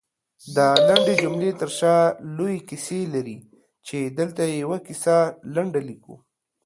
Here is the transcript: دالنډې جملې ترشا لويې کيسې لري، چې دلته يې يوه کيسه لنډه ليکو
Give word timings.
دالنډې 0.55 1.13
جملې 1.21 1.51
ترشا 1.59 1.95
لويې 2.35 2.59
کيسې 2.69 3.01
لري، 3.13 3.37
چې 3.87 3.97
دلته 4.19 4.41
يې 4.49 4.55
يوه 4.63 4.79
کيسه 4.87 5.17
لنډه 5.55 5.81
ليکو 5.87 6.15